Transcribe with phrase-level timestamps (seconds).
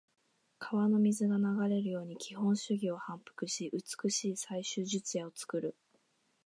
[0.57, 5.75] 川の水が流れるように基本手技を反復し、美しい最終術野を作る。